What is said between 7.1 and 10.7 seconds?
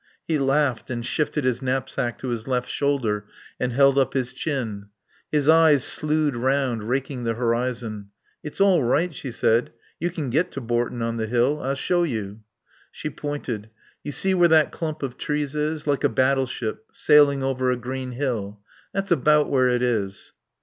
the horizon. "It's all right," she said. "You can get to